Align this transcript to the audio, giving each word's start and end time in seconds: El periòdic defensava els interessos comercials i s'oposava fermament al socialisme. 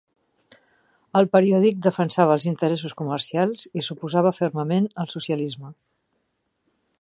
El 1.19 1.27
periòdic 1.35 1.83
defensava 1.87 2.37
els 2.37 2.47
interessos 2.51 2.95
comercials 3.01 3.67
i 3.81 3.85
s'oposava 3.89 4.33
fermament 4.39 4.89
al 5.05 5.13
socialisme. 5.17 5.71